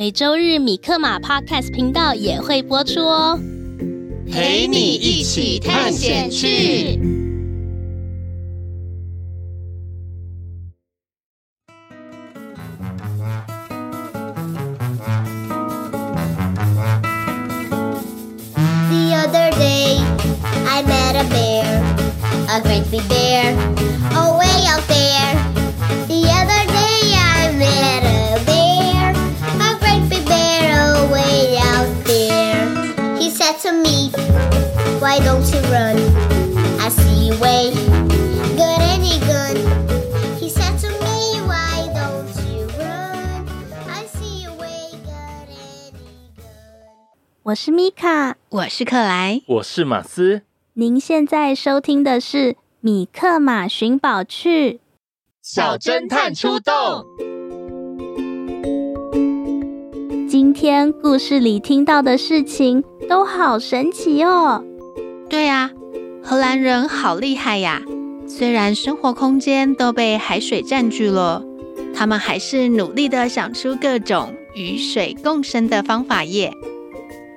[0.00, 3.38] 每周日米克马 Podcast 频道也会播出哦，
[4.32, 6.98] 陪你一起探险去。
[18.88, 19.98] The other day,
[20.66, 21.82] I met a bear,
[22.48, 23.54] a great big bear,
[24.14, 24.49] away
[47.44, 50.42] 我是米卡，我是克莱，我是马斯。
[50.74, 54.72] 您现在收听的是《米克马寻宝趣》，
[55.40, 57.06] 小侦探出动。
[60.28, 64.62] 今天故事里听到的事情都好神奇哦。
[65.30, 65.70] 对呀，
[66.22, 67.80] 荷兰人好厉害呀！
[68.28, 71.42] 虽然生活空间都被海水占据了，
[71.94, 76.52] 他们还是努力的想出各种与水共生的方法耶。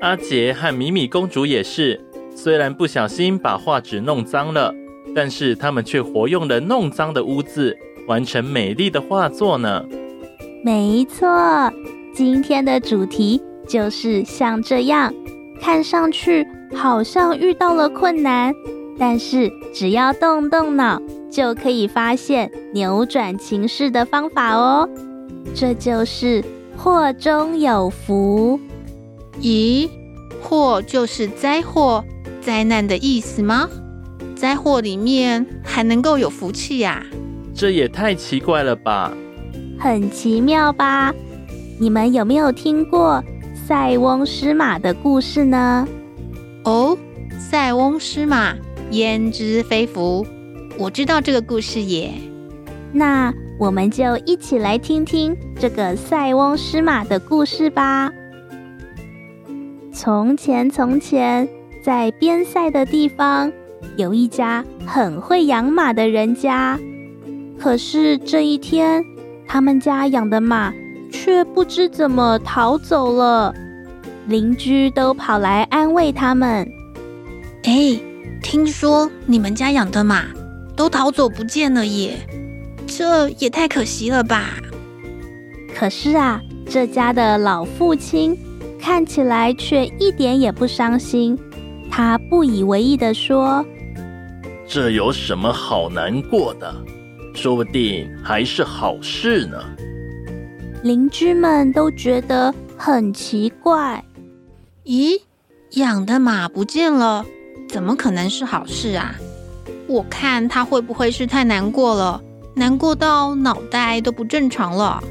[0.00, 2.00] 阿杰和米米公主也是，
[2.34, 4.74] 虽然不小心把画纸弄脏了，
[5.14, 9.84] 但是他们却活用了弄脏的污渍，完成美丽的画作呢。
[10.64, 11.70] 没错，
[12.14, 15.12] 今天的主题就是像这样，
[15.60, 18.54] 看上去好像遇到了困难，
[18.98, 20.98] 但是只要动动脑，
[21.30, 24.88] 就可以发现扭转情势的方法哦。
[25.54, 26.42] 这就是
[26.74, 28.58] 祸中有福。
[29.40, 29.88] 咦，
[30.42, 32.04] 祸就是灾祸、
[32.40, 33.68] 灾难的意思吗？
[34.34, 37.04] 灾祸里面还能够有福气呀？
[37.54, 39.12] 这也太奇怪了吧！
[39.78, 41.14] 很奇妙吧？
[41.78, 43.22] 你们有没有听过
[43.66, 45.86] 塞翁失马的故事呢？
[46.64, 46.96] 哦，
[47.38, 48.54] 塞翁失马，
[48.90, 50.26] 焉知非福？
[50.78, 52.12] 我知道这个故事耶。
[52.92, 58.10] 那我们就一起来听听这个塞翁失马的故事吧。
[60.02, 61.46] 从前，从前，
[61.82, 63.52] 在边塞的地方，
[63.98, 66.80] 有一家很会养马的人家。
[67.58, 69.04] 可是这一天，
[69.46, 70.72] 他们家养的马
[71.12, 73.54] 却不知怎么逃走了。
[74.26, 76.66] 邻居都跑来安慰他们
[77.64, 78.00] ：“哎，
[78.42, 80.24] 听说你们家养的马
[80.74, 82.16] 都逃走不见了耶，
[82.86, 84.54] 这也太可惜了吧！”
[85.76, 88.34] 可是啊，这家的老父亲。
[88.80, 91.38] 看起来却一点也不伤心，
[91.90, 93.64] 他不以为意地说
[94.66, 96.74] ：“这有什么好难过的？
[97.34, 99.58] 说不定还是好事呢。”
[100.82, 104.02] 邻居们都觉得很奇怪
[104.86, 105.20] ：“咦，
[105.72, 107.24] 养的马不见了，
[107.68, 109.14] 怎么可能是好事啊？
[109.86, 112.22] 我看他会不会是太难过了，
[112.54, 115.02] 难过到脑袋都不正常了？”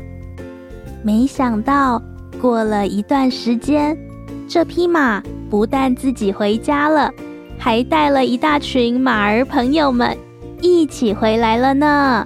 [1.03, 2.01] 没想到。
[2.39, 3.97] 过了一段时间，
[4.47, 7.11] 这匹马不但自己回家了，
[7.57, 10.17] 还带了一大群马儿朋友们
[10.61, 12.25] 一起回来了呢。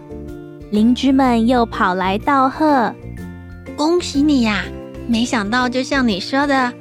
[0.70, 2.94] 邻居们又跑来道贺
[3.76, 4.64] ：“恭喜你呀！
[5.08, 6.72] 没想到就像你说的，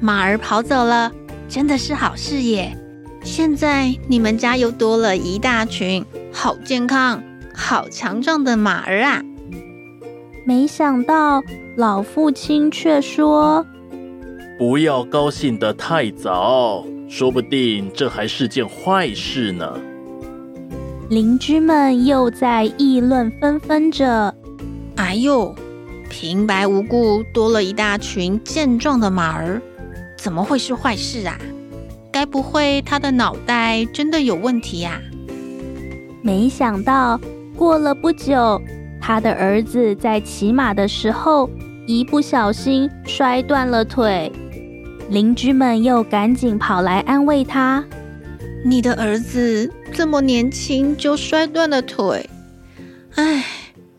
[0.00, 1.12] 马儿跑走了，
[1.48, 2.76] 真的是好事耶！
[3.22, 7.22] 现在你们家又多了一大群好健康、
[7.54, 9.22] 好强壮的马儿啊！”
[10.44, 11.42] 没想到。
[11.78, 13.64] 老父亲却说
[14.58, 19.78] ：“不要高兴得太早，说不定这还是件坏事呢。”
[21.08, 24.34] 邻居们又在议论纷纷着
[24.98, 25.54] ：“哎呦，
[26.10, 29.62] 平白无故多了一大群健壮的马儿，
[30.16, 31.38] 怎么会是坏事啊？
[32.10, 35.00] 该不会他的脑袋真的有问题呀？
[36.22, 37.20] 没想到
[37.56, 38.60] 过了不久，
[39.00, 41.48] 他的儿子在骑马的时候
[41.88, 44.30] 一不小心摔断了腿，
[45.08, 47.82] 邻居们又赶紧跑来安慰他
[48.62, 52.28] ：“你的儿子这么年轻就摔断了腿，
[53.14, 53.42] 唉，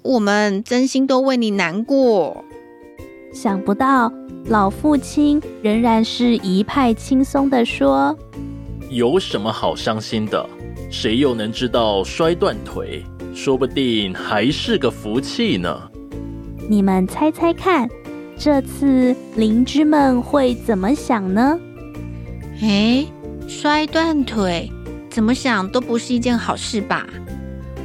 [0.04, 2.46] 我们真心都为你难过。”
[3.34, 4.14] 想不到。
[4.46, 8.16] 老父亲仍然是一派轻松的说
[8.90, 10.48] ：“有什么好伤心的？
[10.92, 13.04] 谁又能知道摔断腿，
[13.34, 15.90] 说不定还是个福气呢？
[16.71, 17.89] 你们猜猜看，
[18.38, 21.60] 这次邻居们会怎么想呢？
[22.62, 23.07] 诶，
[23.48, 24.71] 摔断腿，
[25.10, 27.07] 怎么想都不是一件好事吧？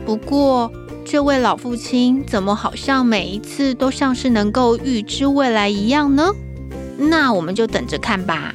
[0.05, 0.71] 不过，
[1.03, 6.31] 这位老父亲怎么好像每一次都像是能够预知未来一样呢？”
[7.01, 8.55] 那我们就等着看吧。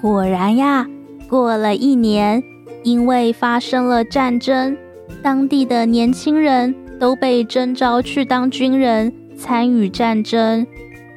[0.00, 0.86] 果然呀，
[1.28, 2.42] 过了一年，
[2.82, 4.74] 因为发生了战争，
[5.22, 10.66] 当地的年轻人都被征召去当军人，参与战争。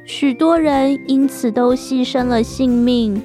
[0.05, 3.21] 许多人因此都牺牲了性命。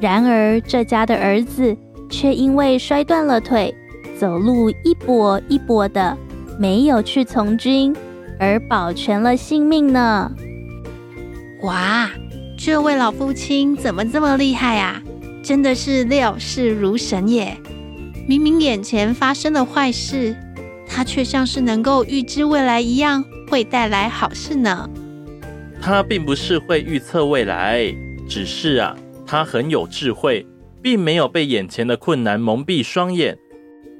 [0.00, 1.76] 然而，这家的儿子
[2.10, 3.74] 却因为摔断了腿，
[4.18, 6.16] 走路一跛一跛的，
[6.58, 7.94] 没有去从军，
[8.38, 10.32] 而保全了性命呢。
[11.62, 12.10] 哇，
[12.58, 15.00] 这位老父亲怎么这么厉害啊？
[15.42, 17.56] 真的是料事如神耶！
[18.28, 20.36] 明明眼前发生了坏事，
[20.94, 24.88] 他却像是能够预知未来一样，会带来好事呢。
[25.80, 27.92] 它并不是会预测未来，
[28.28, 28.94] 只是啊，
[29.26, 30.46] 它很有智慧，
[30.82, 33.36] 并没有被眼前的困难蒙蔽双眼。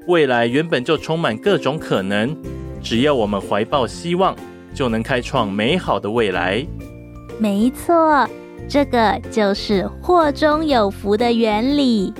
[0.07, 2.37] 未来原本就充满各种可能，
[2.81, 4.35] 只要我们怀抱希望，
[4.73, 6.63] 就能开创美好的未来。
[7.39, 8.29] 没错，
[8.69, 12.13] 这个就是祸中有福的原理。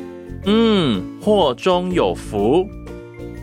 [0.46, 2.68] 嗯，祸中有福，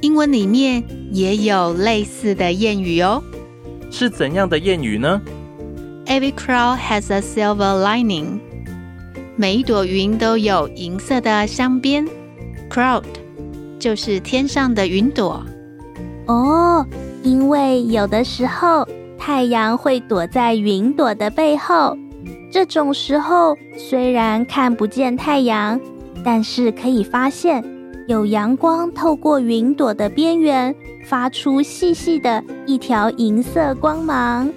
[0.00, 0.82] 英文里面
[1.12, 3.22] 也有类似的谚语哦。
[3.90, 5.20] 是怎样的谚语呢
[6.06, 8.38] ？Every cloud has a silver lining。
[9.36, 12.06] 每一朵云都有银色的镶边。
[12.70, 13.04] Cloud
[13.78, 15.42] 就是天上的云朵。
[16.26, 16.86] 哦，
[17.22, 18.86] 因为有的时候。
[19.22, 21.94] 太阳会躲在云朵的背后，
[22.50, 25.78] 这种时候虽然看不见太阳，
[26.24, 27.62] 但是可以发现
[28.10, 30.74] 有阳光透过云朵的边缘，
[31.04, 34.50] 发出细细的一条银色光芒。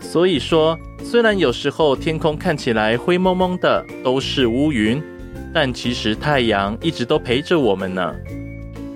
[0.00, 5.02] 所以说，虽然有时候天空看起来灰蒙蒙的，都是乌云，
[5.52, 8.14] 但其实太阳一直都陪着我们呢。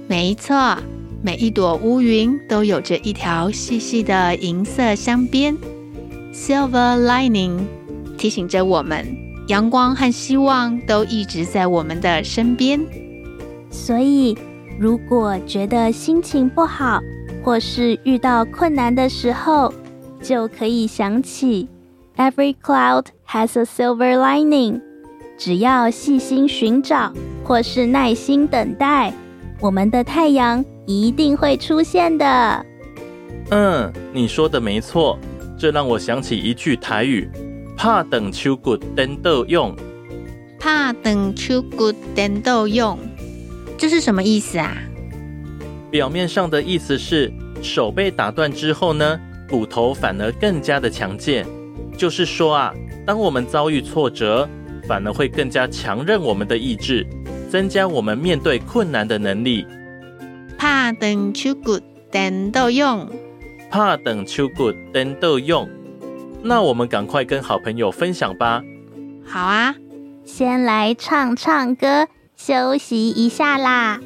[0.08, 0.78] 没错。
[1.22, 5.54] 每一朵乌云都有着一条细细的银色镶边
[6.32, 7.58] ，silver lining，
[8.16, 9.04] 提醒着我们，
[9.48, 12.80] 阳光和希望都一直在我们的身边。
[13.70, 14.36] 所以，
[14.78, 17.00] 如果觉得心情不好，
[17.42, 19.72] 或是遇到困难的时候，
[20.22, 21.68] 就可以想起
[22.16, 24.80] Every cloud has a silver lining。
[25.38, 27.12] 只要细心寻找，
[27.44, 29.12] 或是耐心等待，
[29.60, 30.64] 我们的太阳。
[30.88, 32.64] 一定会出现的。
[33.50, 35.18] 嗯，你说的没错，
[35.58, 37.28] 这让我想起一句台语
[37.76, 39.74] ：“怕等秋谷等豆用。”
[40.60, 42.96] 怕等秋谷等豆用，
[43.78, 44.76] 这是什么意思啊？
[45.90, 49.18] 表面上的意思是手被打断之后呢，
[49.48, 51.46] 骨头反而更加的强健。
[51.96, 52.74] 就是说啊，
[53.06, 54.48] 当我们遭遇挫折，
[54.86, 57.06] 反而会更加强韧我们的意志，
[57.50, 59.66] 增加我们面对困难的能力。
[60.58, 61.78] 怕等秋骨
[62.10, 63.08] 等豆用，
[63.70, 65.68] 怕等秋骨等豆用。
[66.42, 68.62] 那我们赶快跟好朋友分享吧。
[69.24, 69.74] 好啊，
[70.24, 72.06] 先来唱唱歌，
[72.36, 73.98] 休息一下啦。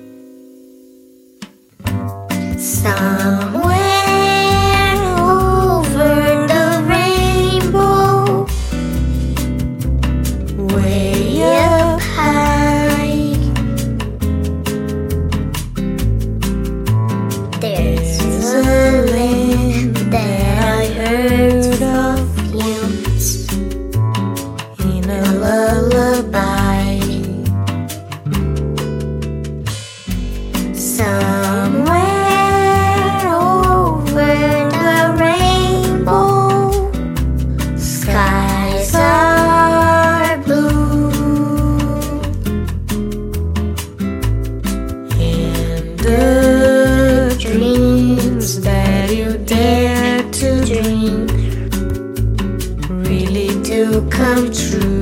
[54.20, 55.00] come true.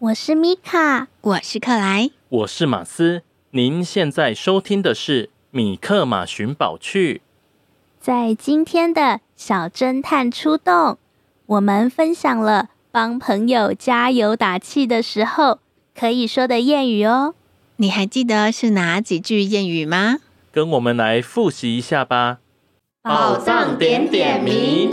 [0.00, 7.22] 我是米卡，我是克莱，我是马斯，您现在收听的是米克马寻宝趣，
[8.00, 10.98] 在今天的小侦探出动，
[11.46, 15.60] 我们分享了帮朋友加油打气的时候
[15.96, 17.34] 可以说的谚语哦，
[17.76, 20.18] 你还记得是哪几句谚语吗？
[20.50, 22.40] 跟我们来复习一下吧。
[23.06, 24.90] 宝藏点点名。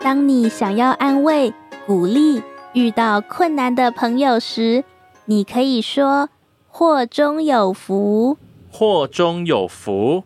[0.00, 1.54] 当你想要安慰、
[1.86, 4.82] 鼓励遇到困难的朋友时，
[5.26, 6.28] 你可以说
[6.66, 8.36] “祸中有福
[8.72, 10.24] ”，“祸中有福”，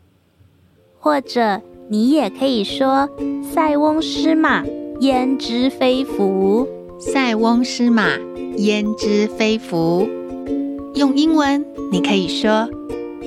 [0.99, 3.11] 或者你也可以说
[3.53, 4.65] “塞翁失马，
[5.01, 6.67] 焉知非福
[6.99, 8.17] ”，“塞翁失马，
[8.57, 10.09] 焉知非福”。
[10.95, 12.69] 用英文，你可以说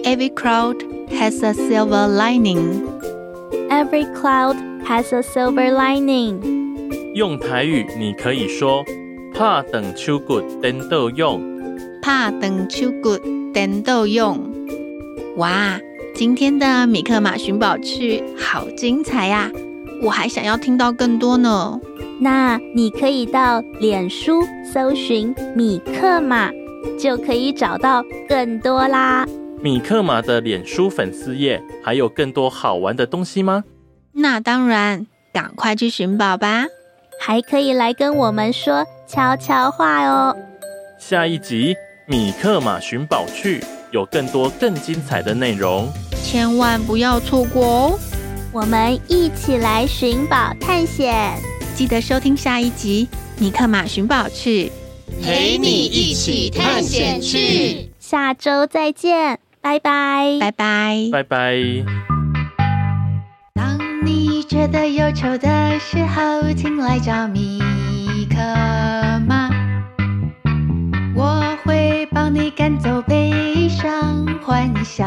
[0.04, 0.78] “Every cloud
[1.10, 2.86] has a silver lining”。
[3.70, 4.56] Every cloud
[4.86, 6.38] has a silver lining。
[7.14, 8.86] 用台语，你可以说
[9.36, 11.42] “怕等秋骨颠倒勇”，
[12.02, 13.18] 拍断手骨
[13.54, 14.40] 等豆用。
[15.36, 15.78] 哇，
[16.16, 19.52] 今天的米克马寻宝趣好精彩呀！
[20.02, 21.78] 我还想要听到更多呢。
[22.22, 24.42] 那你可以到脸书
[24.74, 26.50] 搜寻米克马，
[27.00, 29.25] 就可以找到更多啦。
[29.62, 33.63] 米克马的脸书粉丝页还有更多好玩的东西吗？
[34.13, 36.65] 那当然，赶快去寻宝吧！
[37.20, 40.36] 还可以来跟我们说悄悄话哦。
[41.00, 41.74] 下一集
[42.06, 43.60] 《米克马寻宝去》
[43.91, 45.88] 有更多更精彩的内容，
[46.24, 48.00] 千万不要错过哦！
[48.51, 51.38] 我们一起来寻宝探险，
[51.75, 53.08] 记得收听下一集
[53.41, 54.67] 《米克马寻宝趣》，
[55.24, 57.90] 陪你一起探险去。
[58.00, 61.58] 下周再见，拜拜，拜拜，拜拜。
[63.54, 67.60] 当你觉得忧愁的时候，请来找米
[68.30, 68.38] 可
[69.28, 69.50] 妈，
[71.16, 75.06] 我会帮你赶走悲伤，欢笑，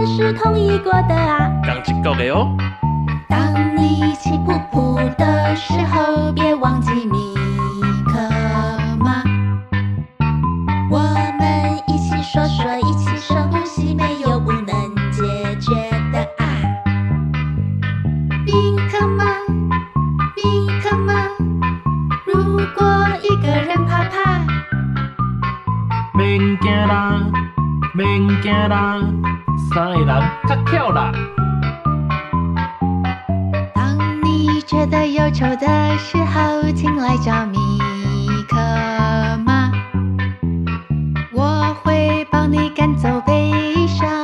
[0.00, 1.50] 们是同意过的啊。
[1.62, 2.56] 刚起够的哦。
[3.28, 7.34] 当你气噗噗的时候别忘记米
[8.06, 8.18] 克
[8.98, 9.22] 马，
[10.90, 10.98] 我
[11.38, 14.66] 们一起说说，一起深呼吸，没有不能
[15.12, 15.22] 解
[15.60, 15.74] 决
[16.12, 16.48] 的啊！
[18.46, 18.52] 米
[18.90, 19.24] 克马，
[20.34, 21.12] 米克马，
[22.24, 24.40] 如果一个人怕怕，
[26.14, 27.20] 免惊啦，
[27.92, 28.96] 免惊啦，
[29.68, 31.12] 三个人他跳了
[33.74, 37.58] 当你觉得忧愁的时候请来找米
[38.48, 38.56] 可
[39.44, 39.70] 妈。
[41.32, 44.19] 我会帮你赶走悲伤。